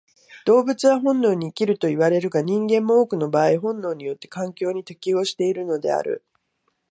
[0.47, 6.23] 動物は本能に生きるといわれるが、人間も多くの場合本能によって環境に適応しているのである。